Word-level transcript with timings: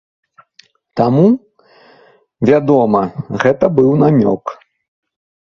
Таму, 1.01 1.25
вядома, 2.51 3.03
гэта 3.45 3.65
быў 3.79 3.89
намёк. 4.07 4.59